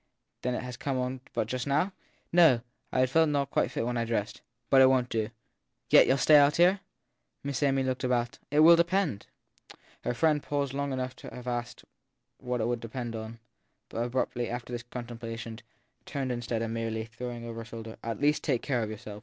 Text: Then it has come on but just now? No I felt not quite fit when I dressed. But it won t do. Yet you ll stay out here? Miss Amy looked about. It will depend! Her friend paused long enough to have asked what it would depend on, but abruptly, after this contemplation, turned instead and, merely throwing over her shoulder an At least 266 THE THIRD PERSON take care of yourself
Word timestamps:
Then 0.41 0.55
it 0.55 0.63
has 0.63 0.77
come 0.77 0.97
on 0.97 1.21
but 1.31 1.45
just 1.45 1.67
now? 1.67 1.93
No 2.33 2.61
I 2.91 3.05
felt 3.05 3.29
not 3.29 3.51
quite 3.51 3.69
fit 3.69 3.85
when 3.85 3.97
I 3.97 4.05
dressed. 4.05 4.41
But 4.71 4.81
it 4.81 4.89
won 4.89 5.05
t 5.05 5.25
do. 5.25 5.29
Yet 5.91 6.07
you 6.07 6.15
ll 6.15 6.17
stay 6.17 6.37
out 6.37 6.55
here? 6.55 6.79
Miss 7.43 7.61
Amy 7.61 7.83
looked 7.83 8.03
about. 8.03 8.39
It 8.49 8.61
will 8.61 8.75
depend! 8.75 9.27
Her 10.03 10.15
friend 10.15 10.41
paused 10.41 10.73
long 10.73 10.91
enough 10.91 11.15
to 11.17 11.29
have 11.29 11.45
asked 11.45 11.85
what 12.39 12.61
it 12.61 12.67
would 12.67 12.79
depend 12.79 13.15
on, 13.15 13.37
but 13.89 13.99
abruptly, 14.03 14.49
after 14.49 14.73
this 14.73 14.81
contemplation, 14.81 15.59
turned 16.07 16.31
instead 16.31 16.63
and, 16.63 16.73
merely 16.73 17.05
throwing 17.05 17.45
over 17.45 17.59
her 17.59 17.65
shoulder 17.65 17.91
an 17.91 17.97
At 18.01 18.19
least 18.19 18.43
266 18.43 18.43
THE 18.43 18.47
THIRD 18.47 18.49
PERSON 18.49 18.53
take 18.53 18.61
care 18.63 18.81
of 18.81 18.89
yourself 18.89 19.19